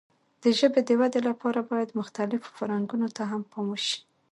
[0.43, 3.99] د ژبې د وده لپاره باید مختلفو فرهنګونو ته هم پام وشي.